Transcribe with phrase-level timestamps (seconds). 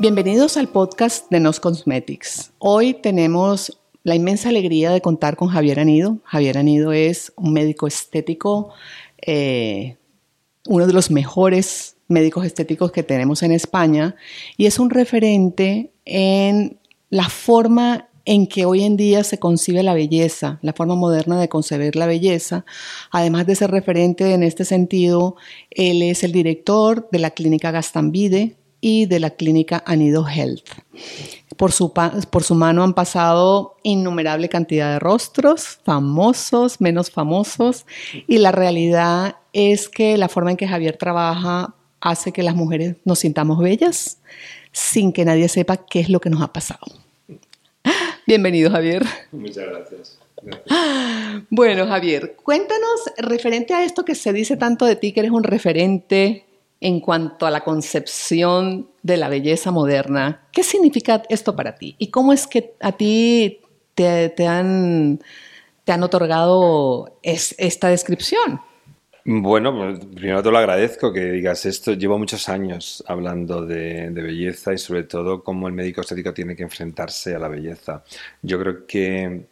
[0.00, 2.52] Bienvenidos al podcast de Nos Cosmetics.
[2.58, 6.18] Hoy tenemos la inmensa alegría de contar con Javier Anido.
[6.22, 8.70] Javier Anido es un médico estético,
[9.20, 9.96] eh,
[10.68, 14.14] uno de los mejores médicos estéticos que tenemos en España
[14.56, 16.78] y es un referente en
[17.10, 21.48] la forma en que hoy en día se concibe la belleza, la forma moderna de
[21.48, 22.64] concebir la belleza.
[23.10, 25.34] Además de ser referente en este sentido,
[25.70, 30.68] él es el director de la clínica Gastambide, y de la clínica Anido Health.
[31.56, 37.84] Por su, por su mano han pasado innumerable cantidad de rostros, famosos, menos famosos,
[38.26, 42.96] y la realidad es que la forma en que Javier trabaja hace que las mujeres
[43.04, 44.18] nos sintamos bellas
[44.72, 46.86] sin que nadie sepa qué es lo que nos ha pasado.
[48.26, 49.04] Bienvenido, Javier.
[49.32, 50.18] Muchas gracias.
[51.50, 55.42] Bueno, Javier, cuéntanos referente a esto que se dice tanto de ti, que eres un
[55.42, 56.44] referente
[56.80, 60.46] en cuanto a la concepción de la belleza moderna.
[60.52, 61.96] ¿Qué significa esto para ti?
[61.98, 63.60] ¿Y cómo es que a ti
[63.94, 65.18] te, han,
[66.00, 68.60] otorgado esta descripción?
[69.24, 71.92] Bueno, pues, primero te lo agradezco que digas esto.
[71.92, 76.62] Llevo muchos años hablando de, belleza y sobre todo cómo el médico estético tiene que
[76.62, 78.04] enfrentarse a la belleza.
[78.40, 79.46] Yo creo que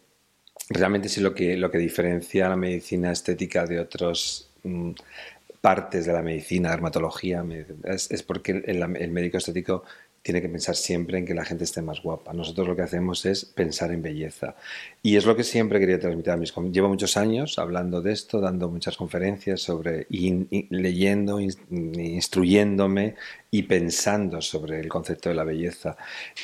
[0.69, 4.91] realmente sí lo que, lo que diferencia a la medicina estética de otros mm,
[5.67, 7.43] partes de la medicina, dermatología,
[7.83, 9.83] es, porque el, médico estético
[10.21, 12.31] tiene que pensar siempre en que la gente esté más guapa.
[12.31, 14.55] Nosotros lo que hacemos es pensar en belleza.
[15.03, 18.39] Y es lo que siempre quería transmitir a mis Llevo muchos años hablando de esto,
[18.39, 23.15] dando muchas conferencias sobre, y, leyendo, instruyéndome
[23.49, 25.95] y pensando sobre el concepto de la belleza.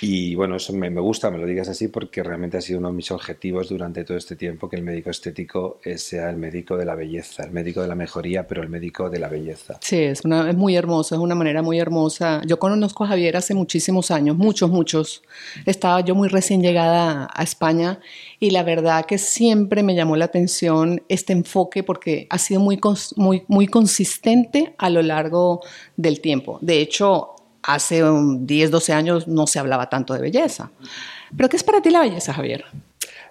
[0.01, 2.95] Y bueno, eso me, gusta, me lo digas así, porque realmente ha sido uno de
[2.95, 6.95] mis objetivos durante todo este tiempo, que el médico estético sea el médico de la
[6.95, 9.77] belleza, el médico de la mejoría, pero el médico de la belleza.
[9.81, 12.41] Sí, es, una, es muy hermoso, es una manera muy hermosa.
[12.45, 15.23] Yo conozco a Javier hace muchísimos años, muchos, muchos.
[15.65, 17.99] Estaba yo muy recién llegada a España
[18.39, 22.79] y la verdad que siempre me llamó la atención este enfoque porque ha sido muy,
[23.17, 25.61] muy, muy consistente a lo largo
[25.97, 26.59] del tiempo.
[26.61, 26.92] De hecho,
[27.63, 30.71] hace 10, 12 años no se hablaba tanto de belleza.
[31.35, 32.65] ¿Pero qué es para ti la belleza, Javier?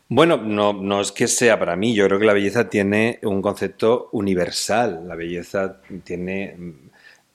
[0.09, 4.11] Bueno, no, es que sea para mí, yo creo que la belleza tiene un concepto
[4.13, 6.55] universal, la belleza tiene,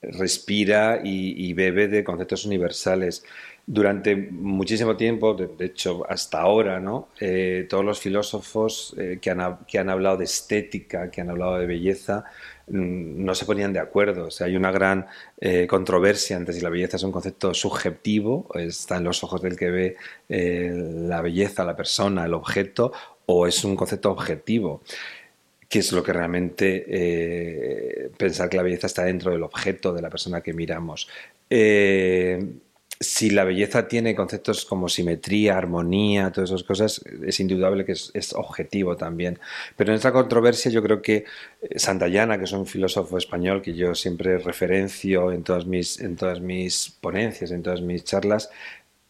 [0.00, 3.24] respira y, bebe de conceptos universales.
[3.70, 7.08] Durante muchísimo tiempo, de, hecho hasta ahora, ¿no?
[7.20, 11.58] Eh, todos los filósofos eh, que, han, que han hablado de estética, que han hablado
[11.58, 12.24] de belleza,
[12.70, 14.26] Mm, no se ponían de acuerdo.
[14.26, 15.06] O sea, hay una gran
[15.40, 19.56] eh, controversia entre si la belleza es un concepto subjetivo, está en los ojos del
[19.56, 19.96] que ve
[20.28, 22.92] la belleza, la persona, el objeto,
[23.26, 24.82] o es un concepto objetivo
[25.68, 30.08] que es lo que realmente pensar que la belleza está dentro del objeto de la
[30.08, 31.08] persona que miramos
[33.00, 38.32] si la belleza tiene conceptos como simetría, armonía, todas esas cosas, es indudable que es,
[38.34, 39.38] objetivo también.
[39.76, 41.24] Pero en esta controversia yo creo que
[41.62, 46.16] eh, Santayana, que es un filósofo español que yo siempre referencio en todas mis, en
[46.16, 48.50] todas mis ponencias, en todas mis charlas,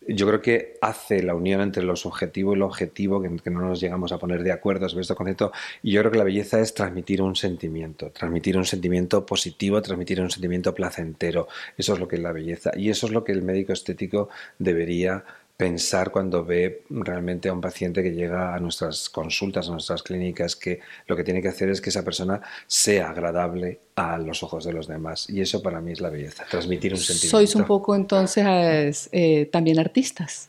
[0.08, 3.80] yo creo que hace la unión entre lo subjetivo y lo objetivo, que, no nos
[3.80, 5.52] llegamos a poner de acuerdo sobre este concepto,
[5.82, 10.20] y yo creo que la belleza es transmitir un sentimiento, transmitir un sentimiento positivo, transmitir
[10.20, 11.48] un sentimiento placentero.
[11.76, 14.30] Eso es lo que es la belleza, y eso es lo que el médico estético
[14.58, 15.24] debería
[15.58, 20.54] pensar cuando ve realmente a un paciente que llega a nuestras consultas, a nuestras clínicas,
[20.54, 24.64] que lo que tiene que hacer es que esa persona sea agradable a los ojos
[24.64, 25.28] de los demás.
[25.28, 27.36] Y eso para mí es la belleza, transmitir un sentimiento.
[27.36, 30.48] Sois un poco entonces eh, también artistas.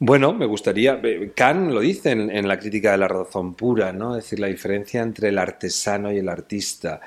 [0.00, 1.00] Bueno, me gustaría.
[1.36, 4.16] Kant lo dice en, en, la crítica de la razón pura, ¿no?
[4.16, 7.00] Es decir, la diferencia entre el artesano y el artista.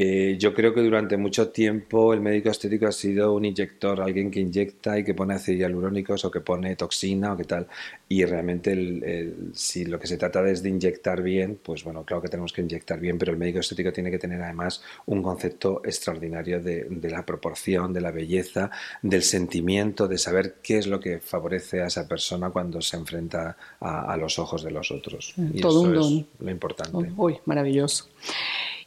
[0.00, 4.30] Eh, yo creo que durante mucho tiempo el médico estético ha sido un inyector, alguien
[4.30, 7.66] que inyecta y que pone ácidos hialurónicos o que pone toxina o qué tal.
[8.08, 12.28] Y realmente si lo que se trata es de inyectar bien, pues bueno, claro que
[12.28, 16.60] tenemos que inyectar bien, pero el médico estético tiene que tener además un concepto extraordinario
[16.60, 18.70] de, la proporción, de la belleza,
[19.02, 23.56] del sentimiento, de saber qué es lo que favorece a esa persona cuando se enfrenta
[23.80, 25.34] a, los ojos de los otros.
[25.36, 27.12] Y Todo eso es lo importante.
[27.16, 28.06] Uy, maravilloso.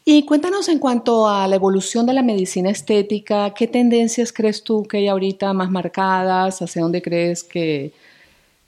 [0.04, 4.84] Y cuéntanos en cuanto a la evolución de la medicina estética, ¿qué tendencias crees tú
[4.84, 6.62] que hay ahorita más marcadas?
[6.62, 7.94] ¿Hacia dónde crees que,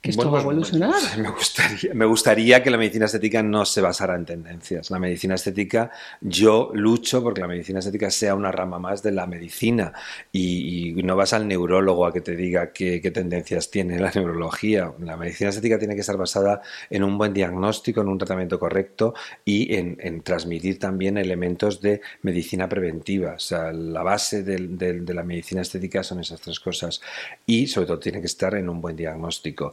[0.04, 0.92] que esto va a evolucionar.
[1.18, 4.90] me, gustaría, me gustaría que la medicina estética no se basara en tendencias.
[4.90, 5.90] La medicina estética,
[6.20, 9.94] yo lucho porque la medicina estética sea una rama más de la medicina
[10.30, 14.92] y, no vas al neurólogo a que te diga qué, tendencias tiene la neurología.
[15.00, 16.60] La medicina estética tiene que estar basada
[16.90, 22.68] en un buen diagnóstico, en un tratamiento correcto y en, transmitir también elementos de medicina
[22.68, 23.34] preventiva.
[23.36, 27.00] O sea, la base de la medicina estética son esas tres cosas
[27.46, 29.72] y sobre todo tiene que estar en un buen diagnóstico.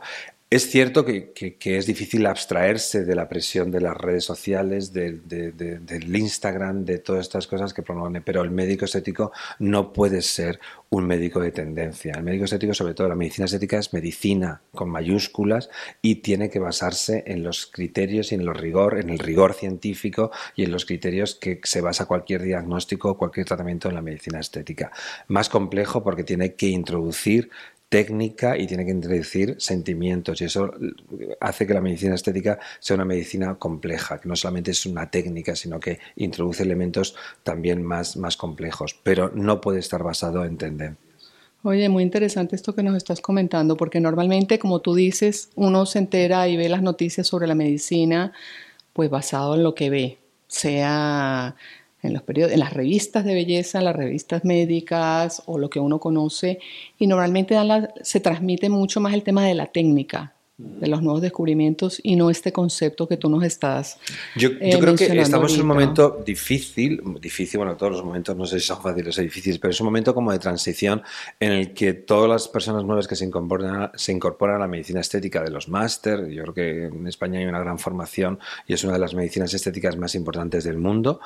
[0.51, 1.31] Es cierto que,
[1.63, 7.47] es difícil abstraerse de la presión de las redes sociales, del Instagram, de todas estas
[7.47, 10.59] cosas que promueven, pero el médico estético no puede ser
[10.89, 12.15] un médico de tendencia.
[12.17, 15.69] El médico estético, sobre todo la medicina estética, es medicina con mayúsculas
[16.01, 20.31] y tiene que basarse en los criterios y en los rigor, en el rigor científico
[20.57, 24.41] y en los criterios que se basa cualquier diagnóstico o cualquier tratamiento en la medicina
[24.41, 24.91] estética.
[25.29, 27.51] Más complejo porque tiene que introducir
[27.91, 30.71] técnica y tiene que introducir sentimientos y eso
[31.41, 35.57] hace que la medicina estética sea una medicina compleja, que no solamente es una técnica,
[35.57, 41.11] sino que introduce elementos también más, más complejos, pero no puede estar basado en tendencias.
[41.63, 45.99] Oye, muy interesante esto que nos estás comentando, porque normalmente, como tú dices, uno se
[45.99, 48.31] entera y ve las noticias sobre la medicina,
[48.93, 50.17] pues basado en lo que ve,
[50.47, 51.57] sea
[52.01, 55.99] en los periodos, en las revistas de belleza, las revistas médicas o lo que uno
[55.99, 56.59] conoce,
[56.97, 57.55] y normalmente
[58.01, 60.33] se transmite mucho más el tema de la técnica,
[60.79, 63.97] de los nuevos descubrimientos y no este concepto que tú nos estás.
[64.35, 68.45] Yo, yo creo que estamos en un momento difícil, difícil, bueno, todos los momentos no
[68.45, 71.01] sé si son fáciles o difíciles, pero es un momento como de transición
[71.39, 75.01] en el que todas las personas nuevas que se incorporan, se incorporan a la medicina
[75.01, 78.83] estética de los máster, yo creo que en España hay una gran formación y es
[78.83, 81.21] una de las medicinas estéticas más importantes del mundo,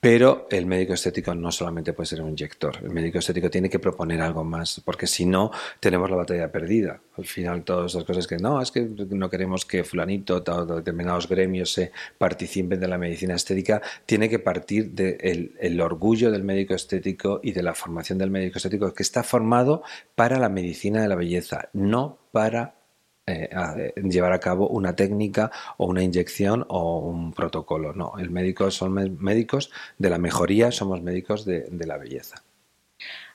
[0.00, 3.78] pero el médico estético no solamente puede ser un inyector, el médico estético tiene que
[3.78, 7.00] proponer algo más, porque si no, tenemos la batalla perdida.
[7.18, 11.28] Al final, todas esas cosas que no, es que no queremos que fulanito o determinados
[11.28, 16.74] gremios se participen de la medicina estética, tiene que partir del el orgullo del médico
[16.74, 19.82] estético y de la formación del médico estético que está formado
[20.14, 22.79] para la medicina de la belleza, no para
[23.26, 27.92] eh, llevar a cabo una técnica o una inyección o un protocolo.
[27.92, 32.42] No, el médico son médicos de la mejoría, somos médicos de, la belleza.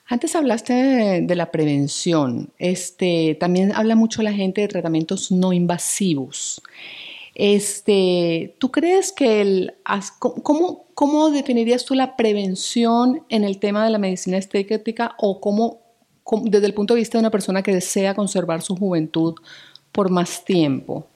[0.06, 0.72] Antes hablaste
[1.22, 2.50] de, la prevención.
[2.58, 6.62] Este, también habla mucho la gente de tratamientos no invasivos.
[7.34, 9.74] Este, ¿Tú crees que el,
[10.18, 15.80] cómo, cómo definirías tú la prevención en el tema de la medicina estética o cómo,
[16.44, 19.34] desde el punto de vista de una persona que desea conservar su juventud,
[19.96, 21.08] por más tiempo.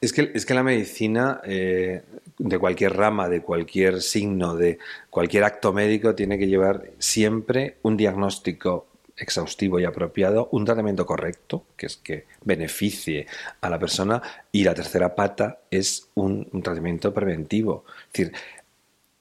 [0.00, 2.02] Es que, es que la medicina eh,
[2.38, 4.78] de cualquier rama, de cualquier signo, de
[5.10, 11.64] cualquier acto médico, tiene que llevar siempre un diagnóstico exhaustivo y apropiado, un tratamiento correcto,
[11.76, 13.26] que es que beneficie
[13.60, 14.22] a la persona,
[14.52, 17.84] y la tercera pata es un, un tratamiento preventivo.
[18.06, 18.32] Es decir,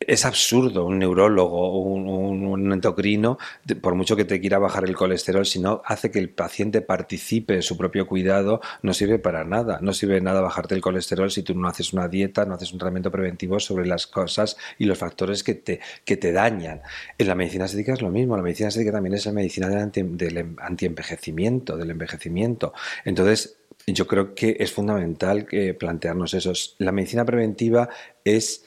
[0.08, 3.38] es absurdo un neurólogo o un, endocrino,
[3.82, 7.56] por mucho que te quiera bajar el colesterol, si no hace que el paciente participe
[7.56, 9.80] en su propio cuidado, no sirve para nada.
[9.82, 12.80] No sirve nada bajarte el colesterol si tú no haces una dieta, no haces un
[12.80, 16.82] tratamiento preventivo sobre las cosas y los factores que te, que te dañan.
[17.18, 18.36] En la medicina estética es lo mismo.
[18.38, 20.02] La medicina estética también es la medicina del, anti,
[20.60, 22.74] antienvejecimiento, del envejecimiento.
[23.06, 23.58] Entonces,
[23.88, 26.54] yo creo que es fundamental que plantearnos eso.
[26.78, 27.90] La medicina preventiva
[28.24, 28.66] es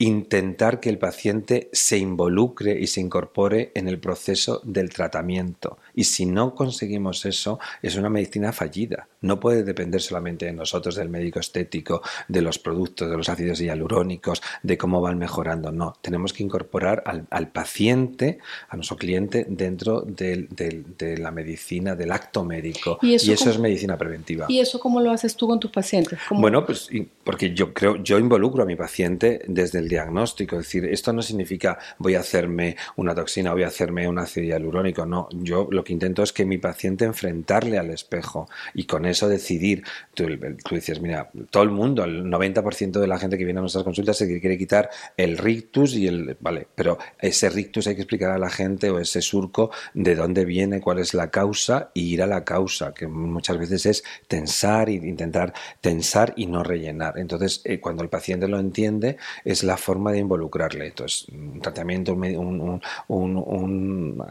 [0.00, 5.78] intentar que el paciente se involucre y se incorpore en el proceso del tratamiento.
[5.92, 9.08] Y si no conseguimos eso, es una medicina fallida.
[9.20, 13.58] No puede depender solamente de nosotros, del médico estético, de los productos, de los ácidos
[13.58, 15.72] hialurónicos, de cómo van mejorando.
[15.72, 22.44] No, tenemos que incorporar al, paciente, a nuestro cliente, dentro de la medicina, del acto
[22.44, 23.00] médico.
[23.02, 24.46] Y eso, es medicina preventiva.
[24.48, 26.20] ¿Y eso cómo lo haces tú con tus pacientes?
[26.30, 26.88] Bueno, pues
[27.24, 30.56] porque yo creo, yo involucro a mi paciente desde el diagnóstico.
[30.56, 34.46] Es decir, esto no significa voy a hacerme una toxina, voy a hacerme un ácido
[34.46, 35.06] hialurónico.
[35.06, 39.28] No, yo lo que intento es que mi paciente enfrentarle al espejo y con eso
[39.28, 39.82] decidir.
[40.14, 40.26] Tú,
[40.64, 43.84] tú dices, mira, todo el mundo, el 90% de la gente que viene a nuestras
[43.84, 46.36] consultas se quiere quitar el rictus y el.
[46.40, 50.44] Vale, pero ese rictus hay que explicar a la gente o ese surco de dónde
[50.44, 54.88] viene, cuál es la causa y ir a la causa, que muchas veces es tensar
[54.88, 57.18] e intentar tensar y no rellenar.
[57.18, 60.86] Entonces, eh, cuando el paciente lo entiende, es la forma de involucrarle.
[60.86, 62.80] Entonces, un tratamiento, un,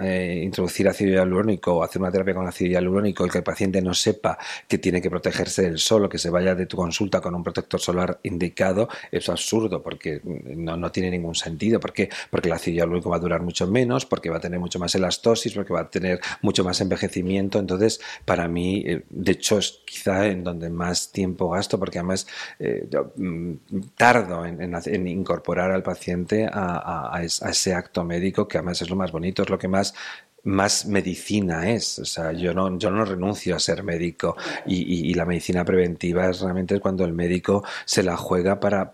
[0.02, 3.82] eh, introducir ácido hialurónico o hacer una terapia con ácido hialurónico, el que el paciente
[3.82, 4.38] no sepa
[4.68, 7.44] que tiene que protegerse del sol o que se vaya de tu consulta con un
[7.44, 11.80] protector solar indicado, es absurdo porque no, tiene ningún sentido.
[11.80, 12.10] ¿Por qué?
[12.30, 14.94] Porque el ácido hialurónico va a durar mucho menos, porque va a tener mucho más
[14.96, 17.60] elastosis, porque va a tener mucho más envejecimiento.
[17.60, 22.28] Entonces, para mí, eh, de hecho, es quizá en donde más tiempo gasto, porque además
[22.60, 23.54] eh, mm,
[23.96, 29.44] tardo en, incorporar al paciente a, ese acto médico, que además es lo más bonito,
[29.44, 29.94] es lo que más
[30.44, 32.00] más medicina es.
[32.00, 36.40] O sea, yo no, yo no renuncio a ser médico y, la medicina preventiva es
[36.40, 38.94] realmente cuando el médico se la juega para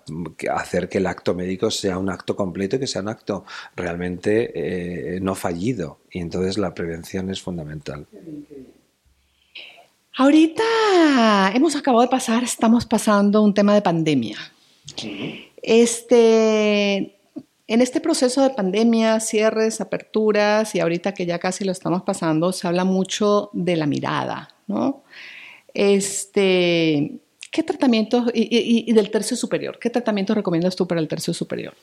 [0.51, 3.45] hacer que el acto médico sea un acto completo y que sea un acto
[3.75, 5.99] realmente eh, no fallido.
[6.11, 8.07] Y entonces la prevención es fundamental.
[10.15, 14.37] Ahorita hemos acabado de pasar, estamos pasando un tema de pandemia.
[15.63, 17.17] Este,
[17.67, 22.51] en este proceso de pandemia, cierres, aperturas y ahorita que ya casi lo estamos pasando,
[22.51, 25.03] se habla mucho de la mirada, ¿no?
[25.73, 29.79] Este, ¿qué tratamientos y, del tercio superior?
[29.79, 31.73] ¿Qué tratamientos recomiendas tú para el tercio superior?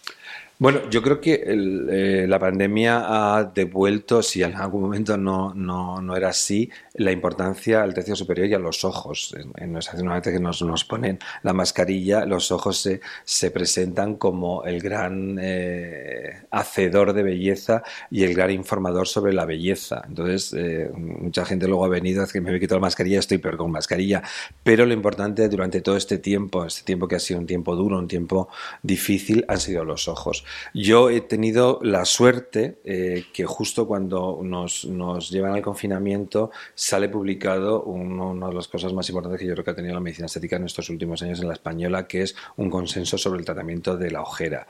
[0.58, 6.02] Bueno, yo creo que eh, la pandemia ha devuelto, si en algún momento no, no,
[6.02, 9.34] no, era así, la importancia al tercio superior y a los ojos.
[9.36, 14.80] En, en que nos, nos, ponen la mascarilla, los ojos se, se presentan como el
[14.80, 20.02] gran eh, hacedor de belleza y el gran informador sobre la belleza.
[20.06, 23.38] Entonces, eh, mucha gente luego ha venido, es que me he quitado la mascarilla, estoy
[23.38, 24.22] peor con mascarilla.
[24.62, 27.98] Pero lo importante durante todo este tiempo, este tiempo que ha sido un tiempo duro,
[27.98, 28.48] un tiempo
[28.82, 30.44] difícil, han sido los ojos.
[30.74, 37.10] Yo he tenido la suerte eh, que justo cuando nos, nos, llevan al confinamiento sale
[37.10, 40.24] publicado una de las cosas más importantes que yo creo que ha tenido la medicina
[40.24, 43.98] estética en estos últimos años en la española, que es un consenso sobre el tratamiento
[43.98, 44.66] de la ojera.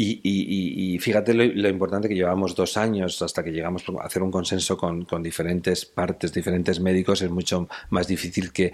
[0.00, 4.76] Y, fíjate lo, importante que llevamos dos años hasta que llegamos a hacer un consenso
[4.78, 8.72] con, diferentes partes, diferentes médicos, es mucho más difícil que,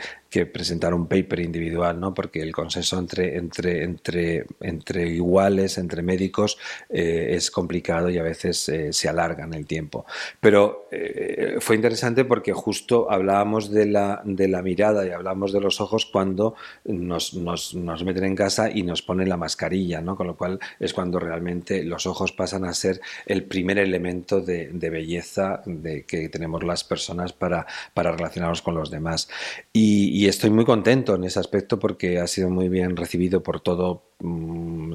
[0.52, 2.12] presentar un paper individual, ¿no?
[2.12, 6.58] Porque el consenso entre, entre, entre, entre iguales, entre médicos,
[6.90, 10.04] eh, es complicado y a veces eh, se alarga en el tiempo.
[10.40, 15.60] Pero eh, fue interesante porque justo hablábamos de la, de la mirada y hablábamos de
[15.60, 20.16] los ojos cuando nos, nos, nos meten en casa y nos ponen la mascarilla, ¿no?
[20.16, 24.70] Con lo cual es cuando realmente los ojos pasan a ser el primer elemento de,
[24.72, 29.28] belleza de que tenemos las personas para, para relacionarnos con los demás.
[29.72, 34.02] Y, estoy muy contento en ese aspecto porque ha sido muy bien recibido por todo
[34.20, 34.94] mm,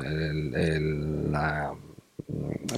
[1.32, 1.74] la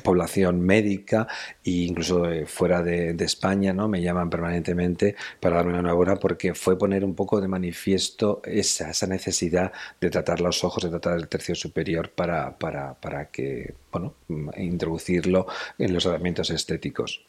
[0.04, 1.28] población médica
[1.64, 3.88] e incluso fuera de, España, ¿no?
[3.88, 8.90] Me llaman permanentemente para darme una enhorabuena porque fue poner un poco de manifiesto esa,
[8.90, 13.74] esa necesidad de tratar los ojos, de tratar el tercio superior para, para, para que,
[13.92, 14.16] bueno,
[14.58, 17.26] introducirlo en los tratamientos estéticos.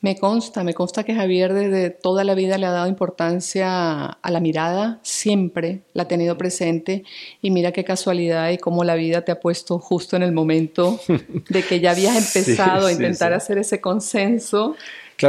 [0.00, 4.30] Me consta, me consta que Javier desde toda la vida le ha dado importancia a
[4.30, 7.02] la mirada, siempre la ha tenido presente
[7.42, 11.00] y mira qué casualidad y cómo la vida te ha puesto justo en el momento
[11.48, 14.76] de que ya habías empezado a intentar hacer ese consenso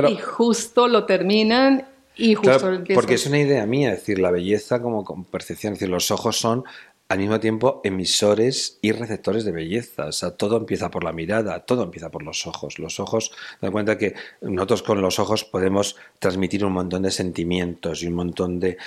[0.07, 4.29] y justo lo terminan y justo claro, Porque es una idea mía, es decir, la
[4.29, 6.65] belleza como percepción, es decir, los ojos son
[7.09, 10.05] al mismo tiempo emisores y receptores de belleza.
[10.05, 12.77] O sea, todo empieza por la mirada, todo empieza por los ojos.
[12.77, 18.03] Los ojos, da cuenta que nosotros con los ojos podemos transmitir un montón de sentimientos
[18.03, 18.77] y un montón de,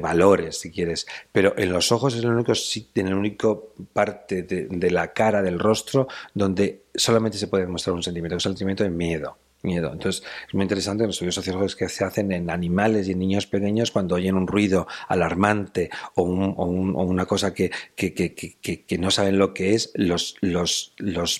[0.00, 1.08] valores, si quieres.
[1.32, 2.52] Pero en los ojos es el único,
[2.94, 7.96] en el único parte de, de la cara, del rostro, donde solamente se puede mostrar
[7.96, 9.92] un sentimiento, que es el sentimiento de miedo miedo.
[9.92, 13.46] Entonces, es muy interesante los estudios sociológicos que se hacen en animales y en niños
[13.46, 19.74] pequeños cuando oyen un ruido alarmante o, una cosa que, que, no saben lo que
[19.74, 20.92] es, los, los,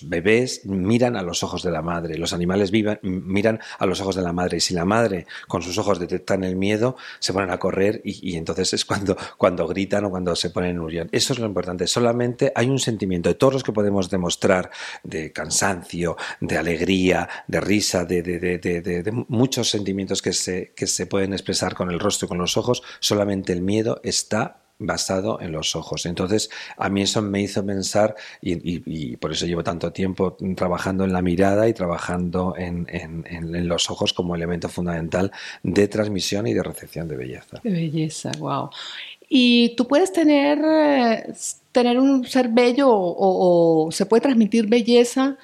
[0.03, 4.17] bebés miran a los ojos de la madre, los animales vivan, miran a los ojos
[4.17, 7.51] de la madre y si la madre con sus ojos detectan el miedo, se ponen
[7.51, 11.09] a correr y, entonces es cuando, cuando gritan o cuando se ponen en unión.
[11.13, 11.87] Eso es lo importante.
[11.87, 14.71] Solamente hay un sentimiento de todos los que podemos demostrar
[15.03, 21.75] de cansancio, de alegría, de risa, de, muchos sentimientos que se, que se pueden expresar
[21.75, 26.07] con el rostro y con los ojos, solamente el miedo está basado en los ojos.
[26.07, 31.13] Entonces, a mí eso me hizo pensar, y, por eso llevo tanto tiempo trabajando en
[31.13, 35.31] la mirada y trabajando en, en, los ojos como elemento fundamental
[35.63, 37.61] de transmisión y de recepción de belleza.
[37.63, 38.71] De belleza, wow.
[39.29, 41.33] Y tú puedes tener, eh,
[41.71, 45.37] tener un ser bello o se puede transmitir belleza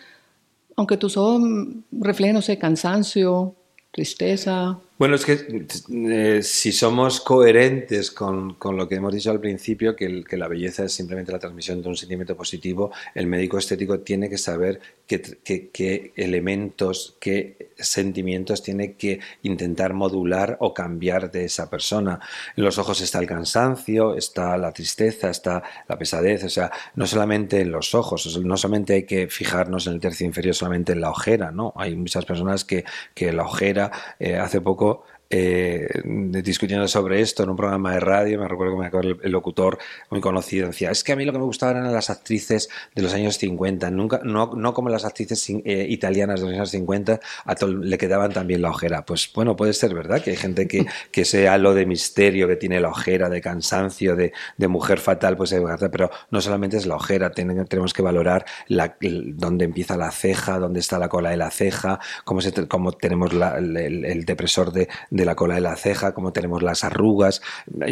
[0.76, 1.42] aunque tus ojos
[1.90, 3.56] reflejen, no sé, cansancio,
[3.90, 4.78] tristeza.
[4.99, 9.95] Bueno, es que eh, si somos coherentes con, con, lo que hemos dicho al principio,
[9.95, 14.31] que, la belleza es simplemente la transmisión de un sentimiento positivo, el médico estético tiene
[14.31, 22.19] que saber qué, elementos, qué sentimientos tiene que intentar modular o cambiar de esa persona.
[22.57, 27.07] En los ojos está el cansancio, está la tristeza, está la pesadez, o sea, no
[27.07, 31.03] solamente en los ojos, no solamente hay que fijarnos en el tercio inferior, solamente en
[31.03, 31.75] la ojera, ¿no?
[31.76, 32.85] Hay muchas personas que,
[33.15, 34.86] que la ojera, eh, hace poco
[35.30, 39.78] eh, discutiendo sobre esto en un programa de radio, me recuerdo que me el, locutor
[40.11, 43.02] muy conocido decía, es que a mí lo que me gustaban eran las actrices de
[43.02, 47.21] los años 50, nunca, no, no como las actrices eh, italianas de los años 50,
[47.45, 49.04] a todo le quedaban también la ojera.
[49.04, 52.56] Pues bueno, puede ser verdad que hay gente que, que sea lo de misterio, que
[52.56, 55.54] tiene la ojera, de cansancio, de, de mujer fatal, pues
[55.90, 60.80] pero no solamente es la ojera, tenemos que valorar la, dónde empieza la ceja, dónde
[60.80, 65.25] está la cola de la ceja, cómo, se, cómo tenemos el, el, depresor de de
[65.25, 67.42] la cola de la ceja, como tenemos las arrugas.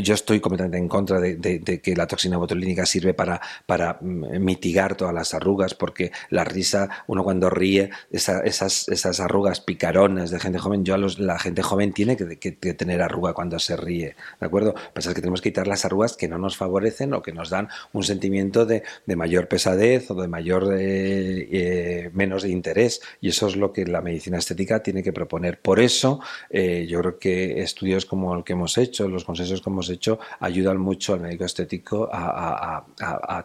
[0.02, 4.96] Yo estoy completamente en contra de, que la toxina botulínica sirve para, para mm, mitigar
[4.96, 10.58] todas las arrugas, porque la risa, uno cuando ríe, esas, esas arrugas picaronas de gente
[10.58, 12.26] joven, yo a los, la gente joven tiene que,
[12.74, 14.74] tener arruga cuando se ríe, ¿de acuerdo?
[14.94, 17.68] Es que tenemos que quitar las arrugas que no nos favorecen o que nos dan
[17.92, 18.82] un sentimiento de,
[19.16, 23.86] mayor pesadez o de mayor eh, eh, menos de interés y eso es lo que
[23.86, 25.60] la medicina estética tiene que proponer.
[25.60, 29.70] Por eso eh, yo creo que estudios como el que hemos hecho, los consensos que
[29.70, 32.84] hemos hecho, ayudan mucho al médico estético a,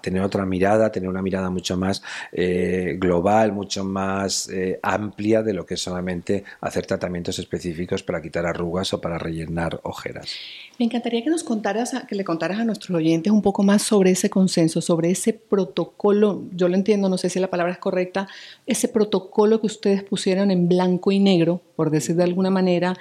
[0.01, 5.53] tener otra mirada, tener una mirada mucho más eh, global, mucho más eh, amplia de
[5.53, 10.31] lo que es solamente hacer tratamientos específicos para quitar arrugas o para rellenar ojeras.
[10.77, 14.11] Me encantaría que nos contaras, que le contaras a nuestros oyentes un poco más sobre
[14.11, 18.27] ese consenso, sobre ese protocolo, yo lo entiendo, no sé si la palabra es correcta,
[18.65, 22.95] ese protocolo que ustedes pusieron en blanco y negro, por decir de alguna manera,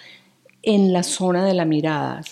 [0.62, 2.22] en la zona de la mirada.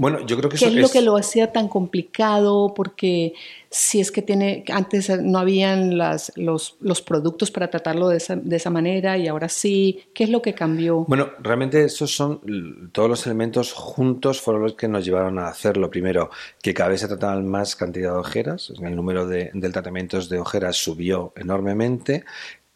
[0.00, 2.72] Bueno, yo creo que ¿Qué es lo que lo hacía tan complicado?
[2.74, 3.34] Porque
[3.68, 8.34] si es que tiene, antes no habían las, los, los, productos para tratarlo de esa,
[8.34, 11.04] de esa, manera y ahora sí, ¿qué es lo que cambió?
[11.06, 15.90] Bueno, realmente esos son todos los elementos juntos fueron los que nos llevaron a hacerlo.
[15.90, 16.30] Primero,
[16.62, 20.38] que cada vez se trataban más cantidad de ojeras, el número de, de tratamientos de
[20.38, 22.24] ojeras subió enormemente,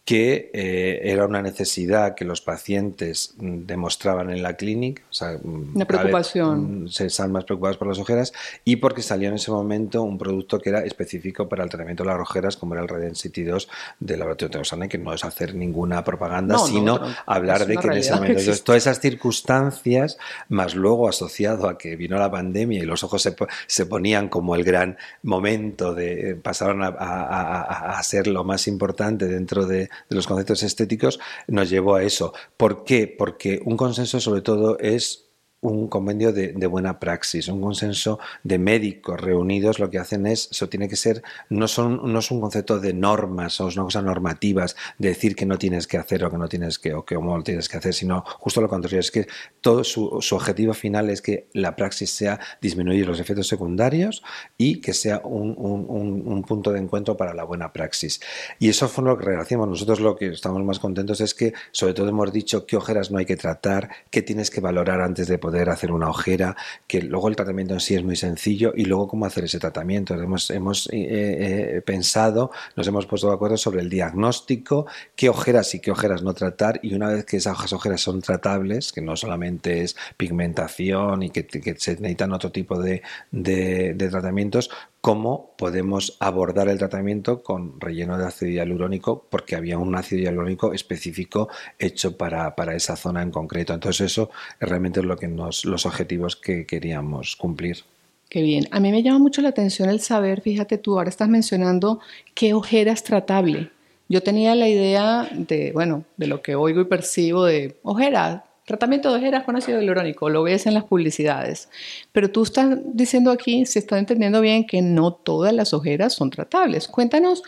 [0.05, 5.39] que eh, era una necesidad que los pacientes mm, demostraban en la clínica, o sea,
[5.43, 6.85] mm, una preocupación.
[6.85, 8.35] Mm, se están más preocupados por las ojeras
[8.67, 12.11] y porque salió en ese momento un producto que era específico para el tratamiento de
[12.11, 13.69] las ojeras, como era el Redensity 2
[14.01, 18.15] del laboratorio de que no es hacer ninguna propaganda, sino hablar de que en ese
[18.15, 18.43] momento.
[18.65, 20.19] todas esas circunstancias,
[20.49, 23.35] más luego asociado a que vino la pandemia y los ojos se,
[23.67, 29.67] se ponían como el gran momento de pasaron a, a ser lo más importante dentro
[29.67, 32.33] de de los conceptos estéticos nos llevó a eso.
[32.57, 33.07] ¿Por qué?
[33.07, 35.24] Porque un consenso sobre todo es
[35.65, 40.69] un convenio de, buena praxis, un consenso de médicos reunidos, lo que hacen es, eso
[40.69, 44.03] tiene que ser, no, son, no es un concepto de normas, o es una cosa
[44.03, 47.15] normativas, de decir que no tienes que hacer o que no tienes que, o que
[47.15, 49.27] cómo lo tienes que hacer, sino justo lo contrario, es que
[49.63, 54.23] todo su, su, objetivo final es que la praxis sea disminuir los efectos secundarios
[54.59, 58.21] y que sea un, un, un punto de encuentro para la buena praxis.
[58.59, 59.69] Y eso fue lo que hacíamos.
[59.69, 63.19] Nosotros lo que estamos más contentos es que, sobre todo, hemos dicho qué ojeras no
[63.19, 67.29] hay que tratar, qué tienes que valorar antes de poder hacer una ojera, que luego
[67.29, 70.15] el tratamiento en sí es muy sencillo y luego cómo hacer ese tratamiento.
[70.15, 74.87] Hemos, hemos eh, eh, pensado, nos hemos puesto de acuerdo sobre el diagnóstico,
[75.17, 78.93] qué ojeras y qué ojeras no tratar y una vez que esas ojeras son tratables,
[78.93, 81.45] que no solamente es pigmentación y que,
[81.79, 84.71] se necesitan otro tipo de, de tratamientos,
[85.05, 90.73] cómo podemos abordar el tratamiento con relleno de ácido hialurónico, porque había un ácido hialurónico
[90.73, 93.75] específico hecho para, para esa zona en concreto.
[93.75, 97.85] Entonces eso realmente es lo que nos, los objetivos que queríamos cumplir.
[98.31, 98.67] Qué bien.
[98.71, 102.01] A mí me llama mucho la atención el saber, fíjate tú, ahora estás mencionando
[102.33, 103.73] qué ojera es tratable.
[104.09, 109.11] Yo tenía la idea de, bueno, de lo que oigo y percibo de ojera, Tratamiento
[109.11, 111.69] de ojeras con ácido hialurónico, lo ves en las publicidades.
[112.13, 116.31] Pero tú estás diciendo aquí, se está entendiendo bien, que no todas las ojeras son
[116.31, 116.89] tratables.
[116.89, 117.43] Cuéntanos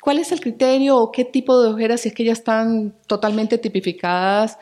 [0.00, 3.58] cuál es el criterio o qué tipo de ojeras, si es que ya están totalmente
[3.58, 4.58] tipificadas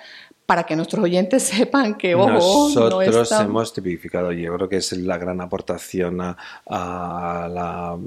[0.47, 5.19] para que nuestros oyentes sepan que ojo, nosotros hemos tipificado yo creo que es la
[5.19, 7.99] gran aportación a, la,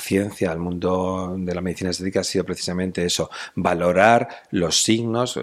[0.00, 5.38] ciencia al mundo de la medicina estética ha sido precisamente eso valorar los signos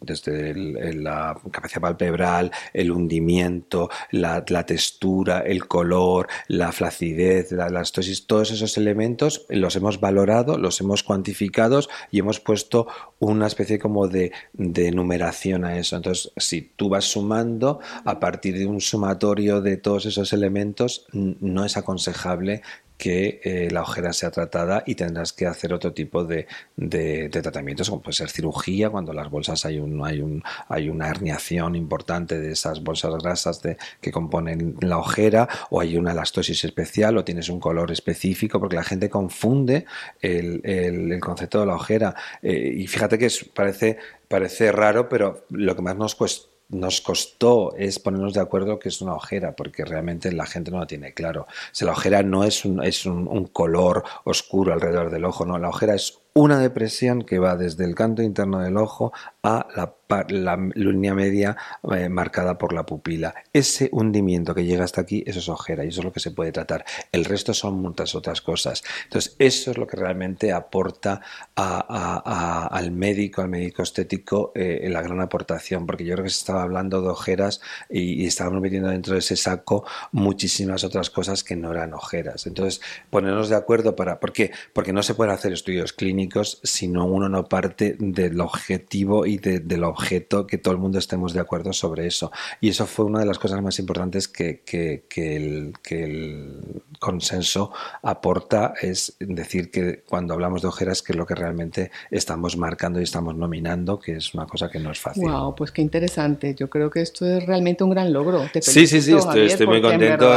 [0.00, 0.54] desde
[0.94, 8.78] la capacidad palpebral el hundimiento la, textura el color la flacidez la elastosis todos esos
[8.78, 12.86] elementos los hemos valorado los hemos cuantificado y hemos puesto
[13.18, 15.96] una especie como de, de numeración numeración a eso.
[15.96, 21.64] Entonces, si tú vas sumando, a partir de un sumatorio de todos esos elementos, no
[21.64, 22.62] es aconsejable
[22.98, 27.88] que eh, la ojera sea tratada y tendrás que hacer otro tipo de, de, tratamientos,
[27.88, 32.40] como puede ser cirugía, cuando las bolsas hay, un, hay, un, hay una herniación importante
[32.40, 37.24] de esas bolsas grasas de, que componen la ojera, o hay una elastosis especial, o
[37.24, 39.86] tienes un color específico, porque la gente confunde
[40.20, 42.16] el, el, concepto de la ojera.
[42.42, 47.74] Eh, y fíjate que parece, parece raro, pero lo que más nos cuesta nos costó
[47.76, 51.14] es ponernos de acuerdo que es una ojera, porque realmente la gente no lo tiene
[51.14, 51.46] claro.
[51.80, 55.70] O la ojera no es un, es un, color oscuro alrededor del ojo, no, la
[55.70, 59.98] ojera es una depresión que va desde el canto interno del ojo a la
[60.28, 61.56] la línea media
[61.92, 63.34] eh, marcada por la pupila.
[63.52, 66.30] Ese hundimiento que llega hasta aquí, eso es ojera y eso es lo que se
[66.30, 66.84] puede tratar.
[67.12, 68.82] El resto son muchas otras cosas.
[69.04, 71.20] Entonces, eso es lo que realmente aporta
[71.54, 76.62] al médico, al médico estético, eh, la gran aportación, porque yo creo que se estaba
[76.62, 81.72] hablando de ojeras y, estábamos metiendo dentro de ese saco muchísimas otras cosas que no
[81.72, 82.46] eran ojeras.
[82.46, 84.20] Entonces, ponernos de acuerdo para...
[84.20, 84.50] ¿Por qué?
[84.72, 86.27] Porque no se pueden hacer estudios clínicos
[86.62, 90.80] si no uno no parte del objetivo y de, de lo objeto, que todo el
[90.80, 92.30] mundo estemos de acuerdo sobre eso.
[92.60, 95.02] Y eso fue una de las cosas más importantes que, que,
[95.36, 101.26] el, que el, consenso aporta, es decir que cuando hablamos de ojeras, que es lo
[101.26, 105.28] que realmente estamos marcando y estamos nominando, que es una cosa que no es fácil.
[105.28, 106.54] Wow, pues qué interesante.
[106.54, 108.42] Yo creo que esto es realmente un gran logro.
[108.60, 110.32] sí, sí, sí, estoy, muy contento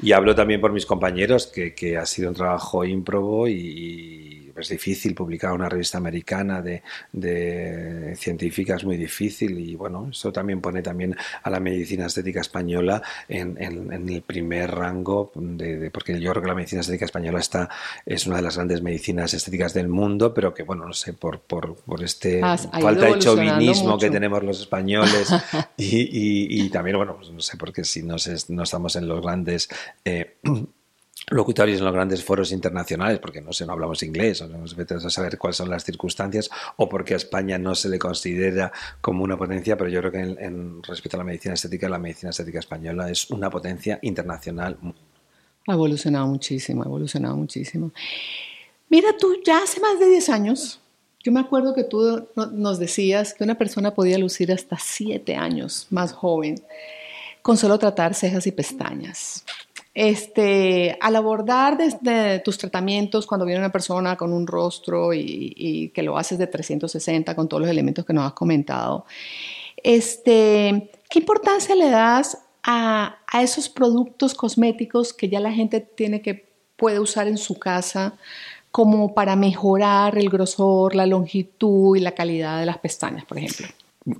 [0.00, 4.25] y, hablo también por mis compañeros, que, que ha sido un trabajo ímprobo y
[4.62, 10.32] es difícil publicar una revista americana de, de científica es muy difícil y bueno, eso
[10.32, 16.18] también pone también a la medicina estética española en, en, el primer rango, de, porque
[16.20, 17.68] yo creo que la medicina estética española está,
[18.04, 21.40] es una de las grandes medicinas estéticas del mundo, pero que bueno, no sé, por,
[21.40, 25.30] por, por este falta de chauvinismo que tenemos los españoles
[25.76, 28.16] y, y, también, bueno, pues no sé, porque si no,
[28.48, 29.68] no estamos en los grandes...
[30.04, 30.36] Eh,
[31.28, 35.10] locutorios en los grandes foros internacionales, porque no sé, no hablamos inglés, no nos a
[35.10, 39.36] saber cuáles son las circunstancias, o porque a España no se le considera como una
[39.36, 43.10] potencia, pero yo creo que en, respecto a la medicina estética, la medicina estética española
[43.10, 44.78] es una potencia internacional.
[45.66, 47.90] Ha evolucionado muchísimo, ha evolucionado muchísimo.
[48.88, 50.80] Mira, tú ya hace más de 10 años,
[51.24, 55.88] yo me acuerdo que tú nos decías que una persona podía lucir hasta 7 años
[55.90, 56.62] más joven
[57.42, 59.44] con solo tratar cejas y pestañas.
[59.98, 66.02] Este, al abordar desde tus tratamientos cuando viene una persona con un rostro y, que
[66.02, 69.06] lo haces de 360 con todos los elementos que nos has comentado,
[69.82, 76.20] este, ¿qué importancia le das a, a, esos productos cosméticos que ya la gente tiene
[76.20, 78.18] que puede usar en su casa
[78.70, 83.66] como para mejorar el grosor, la longitud y la calidad de las pestañas, por ejemplo?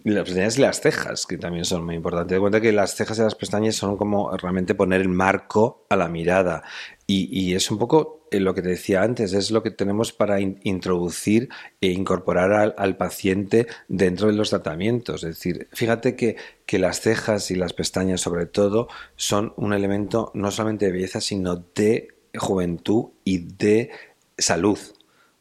[0.02, 2.34] Las pestañas y las cejas, que también son muy importantes.
[2.34, 5.94] De cuenta que las cejas y las pestañas son como realmente poner el marco a
[5.94, 6.64] la mirada.
[7.06, 10.40] Y, es un poco eh, lo que te decía antes, es lo que tenemos para
[10.40, 15.22] introducir e incorporar al, paciente dentro de los tratamientos.
[15.22, 16.34] Es decir, fíjate que,
[16.66, 21.20] que las cejas y las pestañas sobre todo son un elemento no solamente de belleza,
[21.20, 23.90] sino de juventud y de
[24.36, 24.78] salud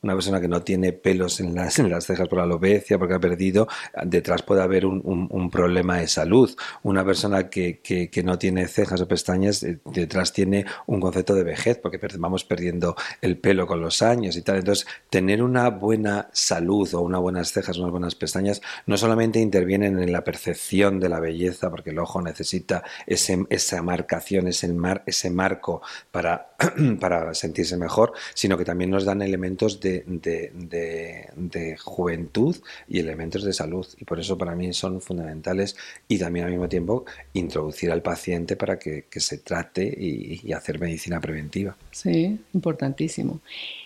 [0.05, 3.15] una persona que no tiene pelos en las, en las cejas por la alopecia, porque
[3.15, 3.67] ha perdido,
[4.05, 6.55] detrás puede haber un, un, problema de salud.
[6.83, 11.43] Una persona que, que, no tiene cejas o pestañas, eh, detrás tiene un concepto de
[11.43, 14.57] vejez, porque vamos perdiendo el pelo con los años y tal.
[14.57, 19.99] Entonces, tener una buena salud o unas buenas cejas, unas buenas pestañas, no solamente intervienen
[19.99, 25.03] en la percepción de la belleza, porque el ojo necesita ese, esa marcación, ese, mar,
[25.05, 26.55] ese marco para,
[26.99, 32.55] para sentirse mejor, sino que también nos dan elementos de de, juventud
[32.87, 33.85] y elementos de salud.
[33.99, 35.75] Y por eso para mí son fundamentales
[36.07, 40.79] y también al mismo tiempo introducir al paciente para que, se trate y, y hacer
[40.79, 41.75] medicina preventiva.
[41.91, 43.39] Sí, importantísimo.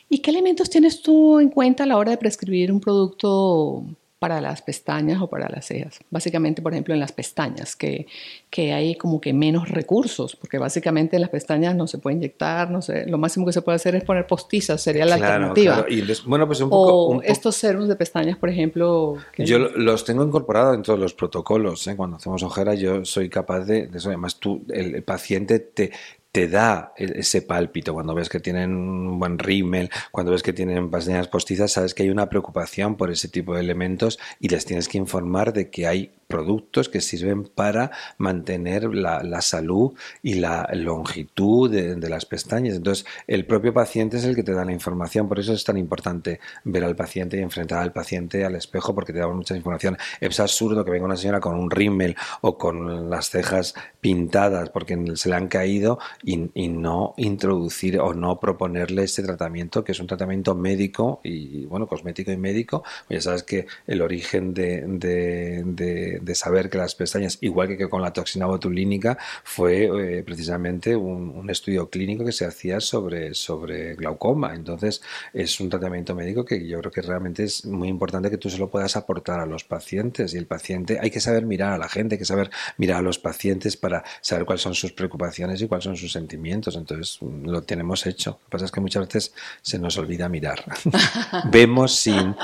[0.10, 3.86] ¿Y qué elementos tienes tú en cuenta a la hora de prescribir un producto
[4.20, 6.00] para las pestañas o para las cejas.
[6.12, 8.06] Básicamente, por ejemplo, en las pestañas, que,
[8.50, 12.70] que hay como que menos recursos, porque básicamente en las pestañas no se puede inyectar,
[12.70, 15.86] no sé, lo máximo que se puede hacer es poner postizas, sería la alternativa.
[15.88, 19.16] Y bueno, pues un poco, o estos serums de pestañas, por ejemplo.
[19.38, 21.88] Yo los tengo incorporados dentro de los protocolos.
[21.88, 21.96] ¿eh?
[21.96, 24.10] Cuando hacemos ojera, yo soy capaz de, de eso.
[24.10, 25.92] Además, tú, el paciente te,
[26.32, 27.94] te da e-, ese pálpito.
[27.94, 32.04] Cuando ves que tienen un buen rímel, cuando ves que tienen pestañas postizas, sabes que
[32.04, 35.88] hay una preocupación por ese tipo de elementos y les tienes que informar de que
[35.88, 42.76] hay productos que sirven para mantener la, salud y la longitud de, las pestañas.
[42.76, 45.28] Entonces, el propio paciente es el que te da la información.
[45.28, 49.12] Por eso es tan importante ver al paciente y enfrentar al paciente al espejo porque
[49.12, 49.98] te da mucha información.
[50.22, 54.98] Es absurdo que venga una señora con un rímel o con las cejas pintadas porque
[55.16, 56.38] se le han caído y,
[56.70, 62.32] no introducir o no proponerle este tratamiento que es un tratamiento médico y bueno cosmético
[62.32, 67.78] y médico pues ya sabes que el origen de, de, saber que las pestañas igual
[67.78, 73.34] que, con la toxina botulínica fue eh, precisamente un, estudio clínico que se hacía sobre,
[73.34, 75.02] sobre glaucoma entonces
[75.34, 78.60] es un tratamiento médico que yo creo que realmente es muy importante que tú se
[78.60, 81.90] lo puedas aportar a los pacientes y el paciente hay que saber mirar a la
[81.90, 85.68] gente hay que saber mirar a los pacientes para saber cuáles son sus preocupaciones y
[85.68, 86.76] cuáles son sus sentimientos.
[86.76, 88.32] Entonces lo tenemos hecho.
[88.32, 90.64] Lo que pasa es que muchas veces se nos olvida mirar.
[91.52, 92.36] Vemos sin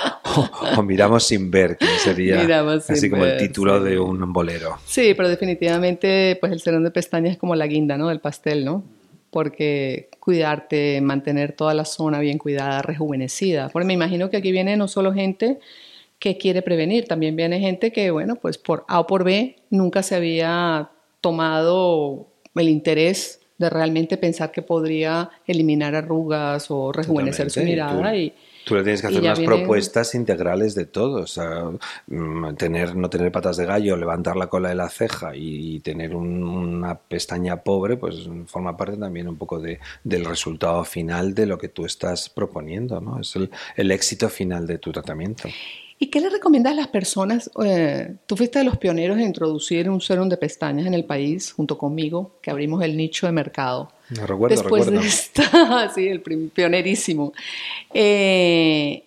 [0.78, 4.78] o, miramos sin ver, que sería así como el título de un bolero.
[4.86, 8.10] Sí, pero definitivamente pues el serón de pestañas es como la guinda, ¿no?
[8.10, 8.84] Del pastel, ¿no?
[9.30, 13.69] Porque cuidarte, mantener toda la zona bien cuidada, rejuvenecida.
[13.69, 15.60] Porque me imagino que aquí viene no solo gente
[16.19, 20.01] que quiere prevenir, también viene gente que, bueno, pues por A o por B nunca
[20.01, 27.62] se había tomado el interés de realmente pensar que podría eliminar arrugas o rejuvenecer su
[27.62, 28.36] mirada y, Tú
[28.73, 31.21] le tienes que hacer unas propuestas integrales de todo.
[31.21, 31.65] O sea,
[32.08, 36.15] mm, tener, no tener patas de gallo, levantar la cola de la ceja y, tener
[36.15, 41.60] una pestaña pobre, pues forma parte también un poco de, del resultado final de lo
[41.60, 42.99] que tú estás proponiendo.
[42.99, 43.19] ¿no?
[43.19, 45.47] Es el, el éxito final de tu tratamiento.
[45.97, 47.49] ¿Y qué le recomiendas a las personas?
[47.63, 51.54] Eh, tú fuiste de los pioneros en introducir un serum de pestañas en el país,
[51.54, 53.89] junto conmigo, que abrimos el nicho de mercado.
[54.10, 55.02] No, recuerdo, Después recuerdo.
[55.02, 57.34] de esta, sí, el pionerísimo.
[57.94, 59.04] Eh,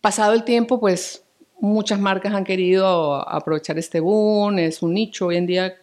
[0.00, 1.22] pasado el tiempo, pues
[1.60, 5.74] muchas marcas han querido aprovechar este boom, es un nicho hoy en día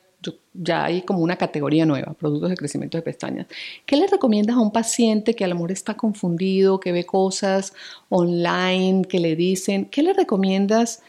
[0.54, 3.47] ya hay como una categoría nueva, productos de crecimiento de pestañas.
[3.86, 7.73] ¿Qué le recomiendas a un paciente que a lo mejor está confundido, que ve cosas
[8.10, 9.86] online, que le dicen?
[9.86, 11.01] ¿Qué le recomiendas?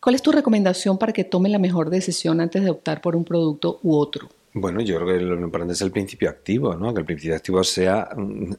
[0.00, 3.24] ¿Cuál es tu recomendación para que tome la mejor decisión antes de optar por un
[3.24, 4.28] producto u otro?
[4.60, 6.92] Bueno, yo creo que lo importante es el principio activo, ¿no?
[6.92, 8.52] Que el principio activo sea mm,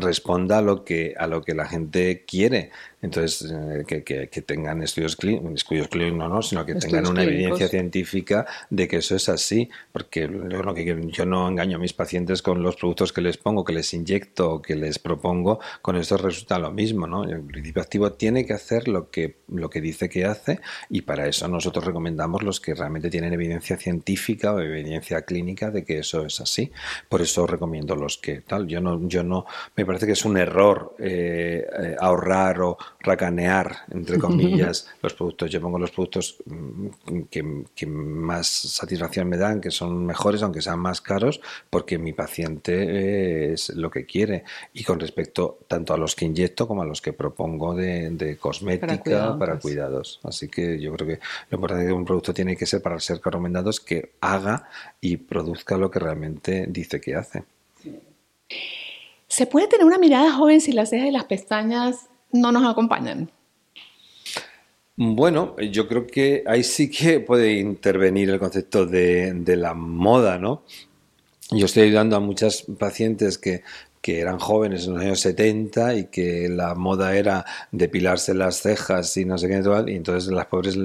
[0.00, 2.70] responda a lo que a lo que la gente quiere.
[3.04, 7.68] Entonces, eh, que, que, tengan estudios clínicos, estudios clínicos no, sino que tengan una evidencia
[7.68, 9.68] científica de que eso es así.
[9.92, 13.62] Porque lo que yo no engaño a mis pacientes con los productos que les pongo,
[13.62, 17.24] que les inyecto que les propongo, con esto resulta lo mismo, ¿no?
[17.24, 21.26] El principio activo tiene que hacer lo que, lo que dice que hace y para
[21.26, 26.24] eso nosotros recomendamos los que realmente tienen evidencia científica o evidencia clínica de que eso
[26.24, 26.72] es así.
[27.08, 28.66] Por eso recomiendo los que tal.
[28.66, 29.44] Yo no, yo no,
[29.76, 35.50] me parece que es un error eh, eh, ahorrar o racanear, entre comillas, los productos.
[35.50, 40.78] Yo pongo los productos mm, que, más satisfacción me dan, que son mejores, aunque sean
[40.78, 44.44] más caros, porque mi paciente es lo que quiere.
[44.72, 49.38] Y con respecto tanto a los que inyecto como a los que propongo de, cosmética
[49.38, 50.20] para, cuidados.
[50.24, 53.20] Así que yo creo que lo importante de un producto tiene que ser, para ser
[53.22, 54.68] recomendado, es que haga
[55.00, 57.44] y produzca lo que realmente dice que hace.
[59.28, 63.30] ¿Se puede tener una mirada joven si las cejas y las pestañas no nos acompañan?
[64.96, 70.38] Bueno, yo creo que ahí sí que puede intervenir el concepto de, de la moda,
[70.38, 70.62] ¿no?
[71.50, 73.62] Yo estoy ayudando a muchas pacientes que
[74.04, 79.16] que eran jóvenes en los años 70 y que la moda era depilarse las cejas
[79.16, 80.76] y no sé qué y entonces las pobres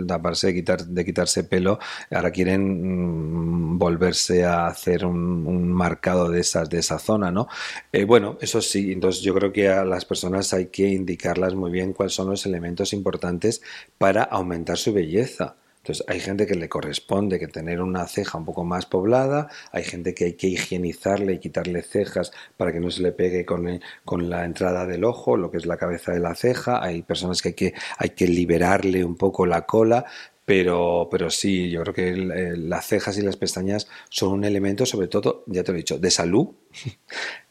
[0.53, 1.79] quitar, de quitarse pelo
[2.11, 7.49] ahora quieren mm, volverse a hacer un, marcado de esas de esa zona no
[7.91, 11.71] eh, bueno eso sí entonces yo creo que a las personas hay que indicarlas muy
[11.71, 13.61] bien cuáles son los elementos importantes
[13.97, 18.45] para aumentar su belleza entonces hay gente que le corresponde que tener una ceja un
[18.45, 22.91] poco más poblada, hay gente que hay que higienizarle y quitarle cejas para que no
[22.91, 26.19] se le pegue con, con la entrada del ojo, lo que es la cabeza de
[26.19, 30.05] la ceja, hay personas que hay que, hay que liberarle un poco la cola,
[30.45, 32.15] pero, pero sí, yo creo que
[32.57, 35.99] las cejas y las pestañas son un elemento, sobre todo, ya te lo he dicho,
[35.99, 36.49] de salud,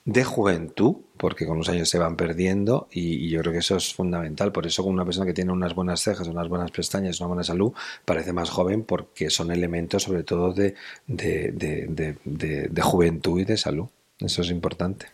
[0.09, 3.93] de juventud, porque con los años se van perdiendo y, yo creo que eso es
[3.93, 4.53] fundamental.
[4.53, 7.45] Por eso, con una persona que tiene unas buenas cejas, unas buenas pestañas, una buena
[7.45, 7.73] salud,
[8.07, 10.75] parece más joven porque son elementos, sobre todo, de,
[11.07, 13.87] de juventud y de salud.
[14.19, 15.07] Eso es importante.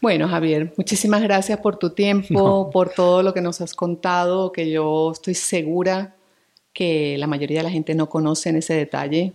[0.00, 4.70] Bueno, Javier, muchísimas gracias por tu tiempo, por todo lo que nos has contado, que
[4.70, 6.14] yo estoy segura
[6.72, 9.34] que la mayoría de la gente no conoce en ese detalle.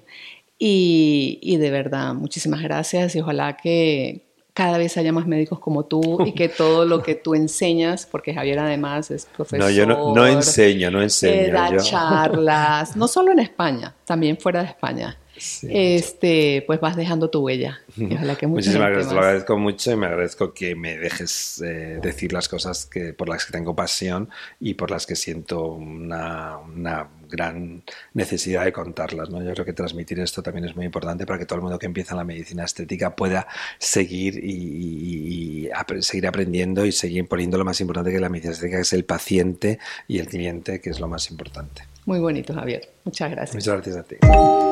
[0.58, 4.29] Y, de verdad, muchísimas gracias y ojalá que
[4.60, 8.34] cada vez haya más médicos como tú y que todo lo que tú enseñas, porque
[8.34, 9.60] Javier además es profesor.
[9.60, 11.54] No, yo no, enseño, no enseño.
[11.54, 15.18] da charlas, no solo en España, también fuera de España
[15.64, 17.80] este, pues vas dejando tu huella.
[17.96, 22.50] Muchísimas gracias, te lo agradezco mucho y me agradezco que me dejes eh, decir las
[22.50, 27.84] cosas que, por las que tengo pasión y por las que siento una, una gran
[28.14, 29.30] necesidad de contarlas.
[29.30, 29.42] ¿no?
[29.42, 31.86] Yo creo que transmitir esto también es muy importante para que todo el mundo que
[31.86, 35.70] empieza en la medicina estética pueda seguir y,
[36.02, 39.06] seguir aprendiendo y seguir poniendo lo más importante que la medicina estética, que es el
[39.06, 41.84] paciente y el cliente, que es lo más importante.
[42.06, 42.90] Muy bonito, Javier.
[43.04, 43.56] Muchas gracias.
[43.56, 44.69] Muchas gracias a ti.